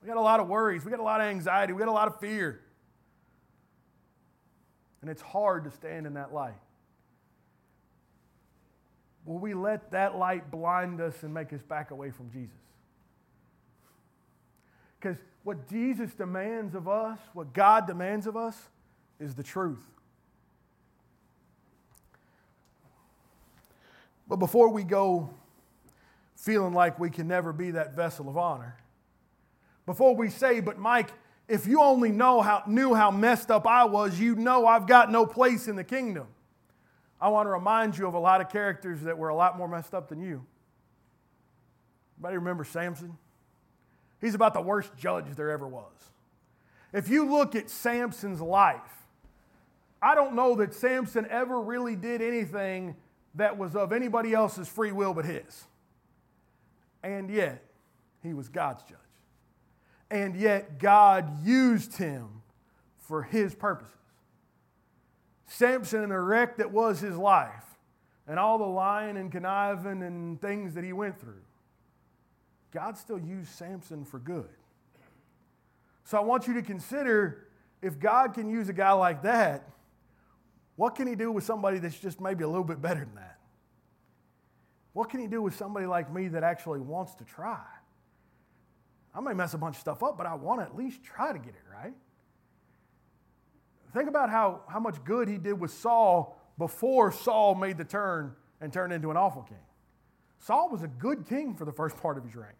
[0.00, 0.84] We got a lot of worries.
[0.84, 1.72] We got a lot of anxiety.
[1.72, 2.60] We got a lot of fear.
[5.02, 6.54] And it's hard to stand in that light.
[9.24, 12.54] Will we let that light blind us and make us back away from Jesus?
[15.00, 15.16] Because
[15.46, 18.60] what Jesus demands of us, what God demands of us,
[19.20, 19.86] is the truth.
[24.26, 25.30] But before we go
[26.34, 28.76] feeling like we can never be that vessel of honor,
[29.86, 31.10] before we say, but Mike,
[31.46, 35.12] if you only know how, knew how messed up I was, you know I've got
[35.12, 36.26] no place in the kingdom.
[37.20, 39.68] I want to remind you of a lot of characters that were a lot more
[39.68, 40.44] messed up than you.
[42.18, 43.16] Anybody remember Samson?
[44.26, 46.10] He's about the worst judge there ever was.
[46.92, 49.06] If you look at Samson's life,
[50.02, 52.96] I don't know that Samson ever really did anything
[53.36, 55.66] that was of anybody else's free will but his.
[57.04, 57.62] And yet,
[58.20, 58.98] he was God's judge.
[60.10, 62.42] And yet, God used him
[62.98, 63.92] for his purposes.
[65.46, 67.78] Samson and the wreck that was his life,
[68.26, 71.45] and all the lying and conniving and things that he went through,
[72.76, 74.50] God still used Samson for good.
[76.04, 77.46] So I want you to consider
[77.80, 79.66] if God can use a guy like that,
[80.76, 83.38] what can he do with somebody that's just maybe a little bit better than that?
[84.92, 87.64] What can he do with somebody like me that actually wants to try?
[89.14, 91.32] I may mess a bunch of stuff up, but I want to at least try
[91.32, 91.94] to get it right.
[93.94, 98.34] Think about how, how much good he did with Saul before Saul made the turn
[98.60, 99.56] and turned into an awful king.
[100.40, 102.52] Saul was a good king for the first part of his reign.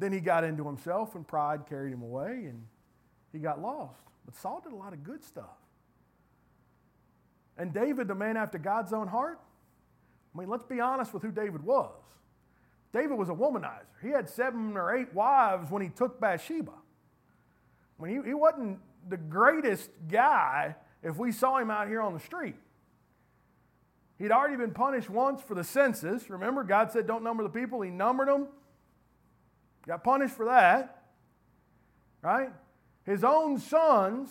[0.00, 2.64] Then he got into himself, and pride carried him away, and
[3.32, 4.00] he got lost.
[4.24, 5.44] But Saul did a lot of good stuff.
[7.58, 9.38] And David, the man after God's own heart,
[10.34, 11.92] I mean, let's be honest with who David was.
[12.92, 13.84] David was a womanizer.
[14.02, 16.72] He had seven or eight wives when he took Bathsheba.
[16.72, 22.14] I mean, he, he wasn't the greatest guy if we saw him out here on
[22.14, 22.56] the street.
[24.18, 26.30] He'd already been punished once for the census.
[26.30, 27.82] Remember, God said, Don't number the people.
[27.82, 28.48] He numbered them.
[29.90, 31.02] Got punished for that.
[32.22, 32.50] Right?
[33.04, 34.30] His own sons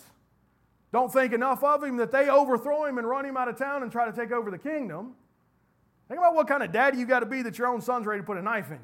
[0.90, 3.82] don't think enough of him that they overthrow him and run him out of town
[3.82, 5.12] and try to take over the kingdom.
[6.08, 8.22] Think about what kind of daddy you got to be that your own son's ready
[8.22, 8.78] to put a knife in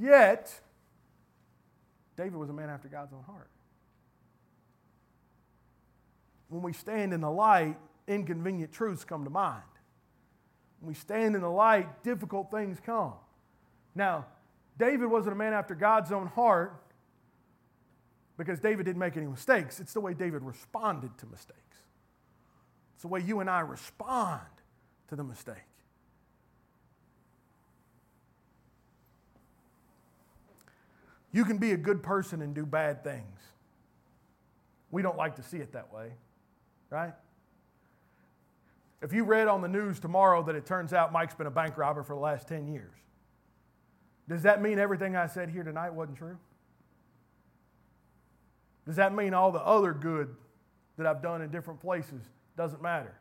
[0.00, 0.08] you.
[0.08, 0.52] Yet,
[2.16, 3.50] David was a man after God's own heart.
[6.48, 7.76] When we stand in the light,
[8.08, 9.62] inconvenient truths come to mind.
[10.80, 13.12] When we stand in the light, difficult things come.
[13.94, 14.26] Now,
[14.78, 16.74] David wasn't a man after God's own heart
[18.36, 19.80] because David didn't make any mistakes.
[19.80, 21.58] It's the way David responded to mistakes.
[22.94, 24.40] It's the way you and I respond
[25.08, 25.56] to the mistake.
[31.32, 33.40] You can be a good person and do bad things.
[34.90, 36.12] We don't like to see it that way,
[36.90, 37.14] right?
[39.00, 41.78] If you read on the news tomorrow that it turns out Mike's been a bank
[41.78, 42.92] robber for the last 10 years,
[44.28, 46.38] does that mean everything I said here tonight wasn't true?
[48.86, 50.34] Does that mean all the other good
[50.96, 52.22] that I've done in different places
[52.56, 53.14] doesn't matter?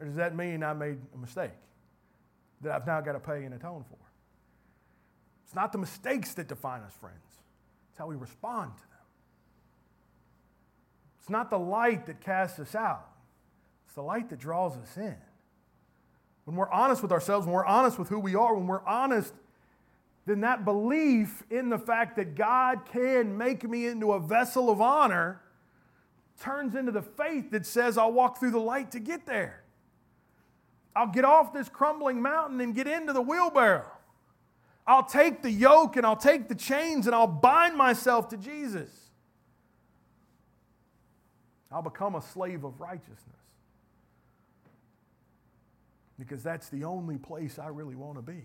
[0.00, 1.52] Or does that mean I made a mistake
[2.60, 3.98] that I've now got to pay and atone for?
[5.44, 7.16] It's not the mistakes that define us, friends,
[7.90, 8.88] it's how we respond to them.
[11.20, 13.06] It's not the light that casts us out,
[13.86, 15.16] it's the light that draws us in.
[16.44, 19.32] When we're honest with ourselves, when we're honest with who we are, when we're honest,
[20.26, 24.80] then that belief in the fact that God can make me into a vessel of
[24.80, 25.40] honor
[26.40, 29.62] turns into the faith that says, I'll walk through the light to get there.
[30.94, 33.86] I'll get off this crumbling mountain and get into the wheelbarrow.
[34.86, 38.90] I'll take the yoke and I'll take the chains and I'll bind myself to Jesus.
[41.70, 43.41] I'll become a slave of righteousness.
[46.18, 48.44] Because that's the only place I really want to be.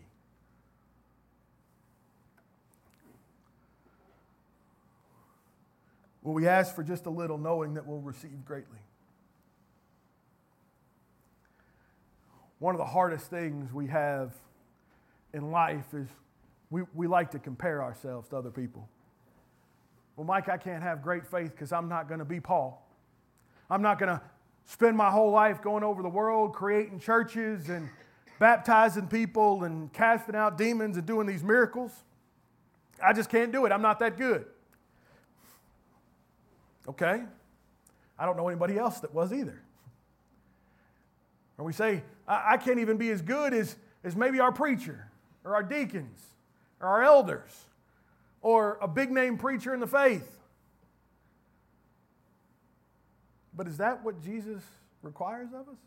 [6.23, 8.79] Well, we ask for just a little, knowing that we'll receive greatly?
[12.59, 14.33] One of the hardest things we have
[15.33, 16.07] in life is
[16.69, 18.89] we, we like to compare ourselves to other people.
[20.15, 22.85] Well, Mike, I can't have great faith because I'm not going to be Paul.
[23.69, 24.21] I'm not going to
[24.67, 27.89] spend my whole life going over the world, creating churches and
[28.37, 31.91] baptizing people and casting out demons and doing these miracles.
[33.03, 33.71] I just can't do it.
[33.71, 34.45] I'm not that good.
[36.87, 37.23] Okay?
[38.19, 39.61] I don't know anybody else that was either.
[41.57, 45.09] Or we say, I, I can't even be as good as, as maybe our preacher
[45.43, 46.19] or our deacons
[46.81, 47.65] or our elders
[48.41, 50.36] or a big name preacher in the faith.
[53.57, 54.63] But is that what Jesus
[55.01, 55.79] requires of us?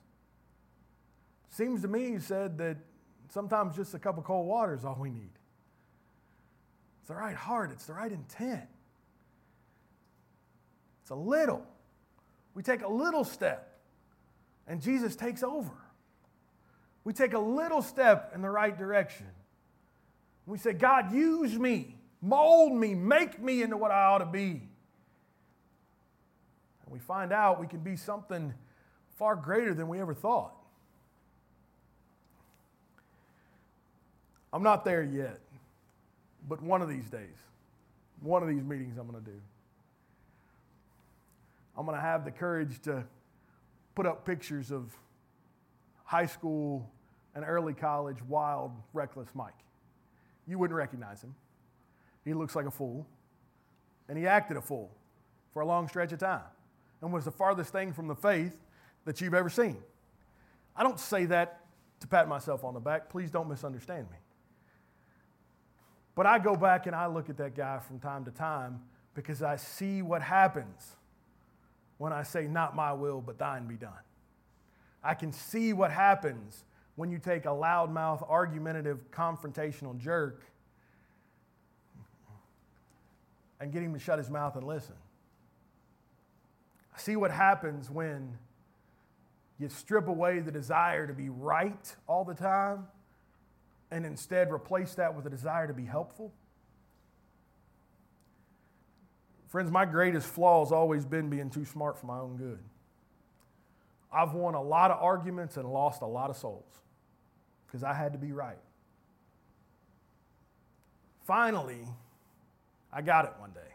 [1.51, 2.77] Seems to me, he said, that
[3.29, 5.31] sometimes just a cup of cold water is all we need.
[7.01, 8.68] It's the right heart, it's the right intent.
[11.03, 11.62] It's a little.
[12.55, 13.79] We take a little step,
[14.66, 15.71] and Jesus takes over.
[17.05, 19.27] We take a little step in the right direction.
[20.45, 24.70] We say, God, use me, mold me, make me into what I ought to be.
[26.91, 28.53] We find out we can be something
[29.16, 30.53] far greater than we ever thought.
[34.53, 35.38] I'm not there yet,
[36.49, 37.36] but one of these days,
[38.20, 39.36] one of these meetings I'm going to do,
[41.78, 43.05] I'm going to have the courage to
[43.95, 44.93] put up pictures of
[46.05, 46.91] high school
[47.36, 49.55] and early college wild, reckless Mike.
[50.49, 51.36] You wouldn't recognize him.
[52.24, 53.07] He looks like a fool,
[54.09, 54.91] and he acted a fool
[55.55, 56.43] for a long stretch of time
[57.03, 58.57] and was the farthest thing from the faith
[59.05, 59.79] that you've ever seen.
[60.77, 61.61] I don't say that
[62.01, 63.09] to pat myself on the back.
[63.11, 64.17] Please don't misunderstand me.
[66.15, 68.81] But I go back and I look at that guy from time to time
[69.15, 70.97] because I see what happens
[71.99, 73.93] when I say, Not my will, but thine be done.
[75.03, 76.65] I can see what happens
[76.97, 80.43] when you take a loudmouth, argumentative, confrontational jerk
[83.61, 84.95] and get him to shut his mouth and listen.
[87.01, 88.37] See what happens when
[89.59, 92.89] you strip away the desire to be right all the time
[93.91, 96.31] and instead replace that with a desire to be helpful?
[99.49, 102.61] Friends, my greatest flaw has always been being too smart for my own good.
[104.13, 106.67] I've won a lot of arguments and lost a lot of souls
[107.67, 108.59] because I had to be right.
[111.27, 111.87] Finally,
[112.93, 113.71] I got it one day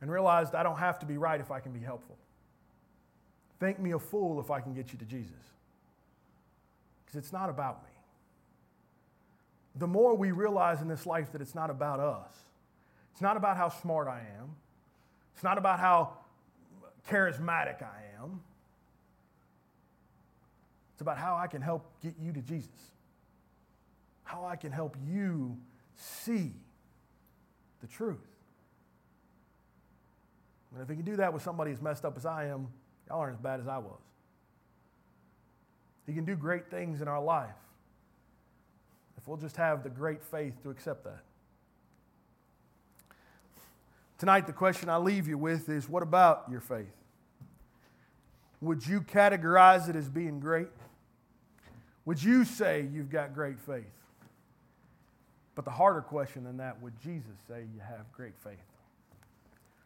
[0.00, 2.16] and realized I don't have to be right if I can be helpful.
[3.58, 5.32] Think me a fool if I can get you to Jesus.
[7.04, 7.90] Because it's not about me
[9.74, 12.32] the more we realize in this life that it's not about us.
[13.12, 14.56] It's not about how smart I am.
[15.34, 16.14] It's not about how
[17.08, 18.40] charismatic I am.
[20.92, 22.68] It's about how I can help get you to Jesus.
[24.24, 25.56] How I can help you
[25.94, 26.52] see
[27.80, 28.18] the truth.
[30.72, 32.68] And if he can do that with somebody as messed up as I am,
[33.08, 34.00] y'all aren't as bad as I was.
[36.06, 37.50] He can do great things in our life
[39.16, 41.22] if we'll just have the great faith to accept that.
[44.18, 46.92] Tonight, the question I leave you with is what about your faith?
[48.60, 50.68] Would you categorize it as being great?
[52.04, 53.84] Would you say you've got great faith?
[55.54, 58.58] But the harder question than that would Jesus say you have great faith?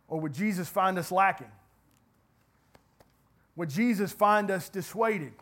[0.08, 1.50] Or would Jesus find us lacking?
[3.56, 5.32] Would Jesus find us dissuaded,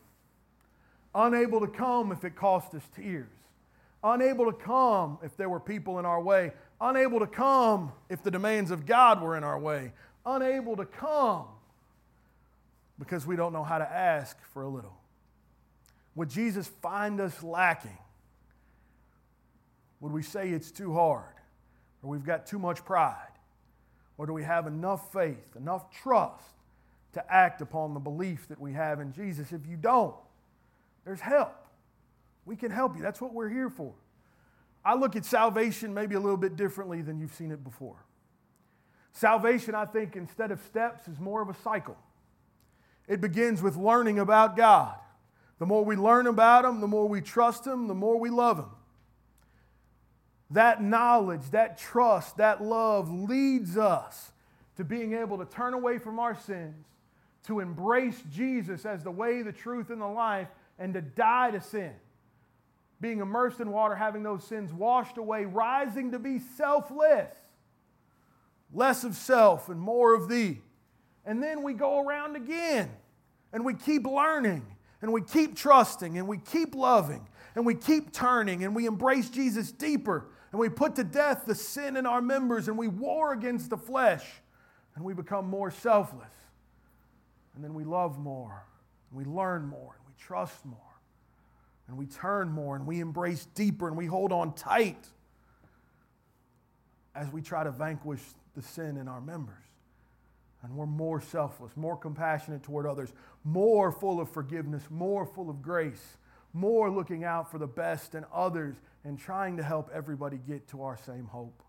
[1.14, 3.28] unable to come if it cost us tears?
[4.04, 8.30] unable to come if there were people in our way, unable to come if the
[8.30, 9.92] demands of God were in our way,
[10.26, 11.44] unable to come
[12.98, 14.96] because we don't know how to ask for a little.
[16.14, 17.98] Would Jesus find us lacking?
[20.00, 21.24] Would we say it's too hard?
[22.02, 23.16] Or we've got too much pride?
[24.22, 26.44] Or do we have enough faith, enough trust
[27.14, 29.50] to act upon the belief that we have in Jesus?
[29.50, 30.14] If you don't,
[31.04, 31.52] there's help.
[32.44, 33.02] We can help you.
[33.02, 33.92] That's what we're here for.
[34.84, 37.96] I look at salvation maybe a little bit differently than you've seen it before.
[39.12, 41.96] Salvation, I think, instead of steps, is more of a cycle.
[43.08, 44.94] It begins with learning about God.
[45.58, 48.58] The more we learn about Him, the more we trust Him, the more we love
[48.58, 48.70] Him.
[50.52, 54.32] That knowledge, that trust, that love leads us
[54.76, 56.86] to being able to turn away from our sins,
[57.46, 60.48] to embrace Jesus as the way, the truth, and the life,
[60.78, 61.92] and to die to sin
[63.02, 67.34] being immersed in water, having those sins washed away, rising to be selfless,
[68.72, 70.62] less of self and more of thee.
[71.26, 72.88] And then we go around again
[73.52, 74.64] and we keep learning
[75.02, 77.26] and we keep trusting and we keep loving
[77.56, 81.54] and we keep turning and we embrace Jesus deeper and we put to death the
[81.54, 84.24] sin in our members and we war against the flesh
[84.94, 86.30] and we become more selfless.
[87.54, 88.64] And then we love more
[89.10, 90.78] and we learn more and we trust more
[91.88, 95.06] and we turn more and we embrace deeper and we hold on tight
[97.14, 98.20] as we try to vanquish
[98.54, 99.56] the sin in our members.
[100.62, 105.60] And we're more selfless, more compassionate toward others, more full of forgiveness, more full of
[105.60, 106.18] grace,
[106.52, 110.82] more looking out for the best in others and trying to help everybody get to
[110.82, 111.62] our same hope.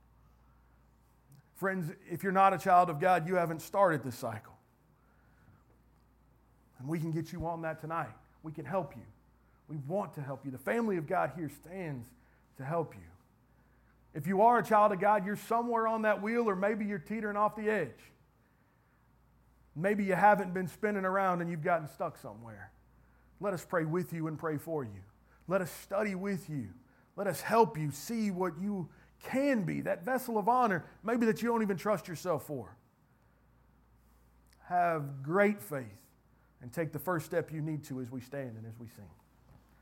[1.56, 4.54] Friends, if you're not a child of God, you haven't started this cycle.
[6.80, 8.14] And we can get you on that tonight.
[8.42, 9.04] We can help you.
[9.70, 10.52] We want to help you.
[10.52, 12.06] The family of God here stands
[12.58, 13.02] to help you.
[14.14, 17.00] If you are a child of God, you're somewhere on that wheel, or maybe you're
[17.00, 17.90] teetering off the edge.
[19.76, 22.73] Maybe you haven't been spinning around and you've gotten stuck somewhere.
[23.44, 25.02] Let us pray with you and pray for you.
[25.50, 26.70] Let us study with you.
[27.18, 28.88] Let us help you see what you
[29.22, 32.78] can be, that vessel of honor, maybe that you don't even trust yourself for.
[34.70, 35.84] Have great faith
[36.62, 39.10] and take the first step you need to as we stand and as we sing.